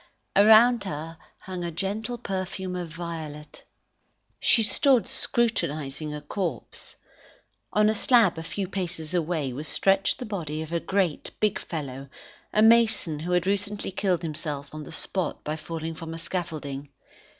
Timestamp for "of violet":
2.75-3.63